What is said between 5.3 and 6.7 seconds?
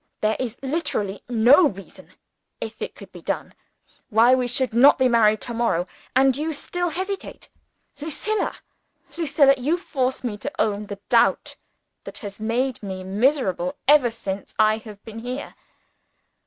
to morrow. And you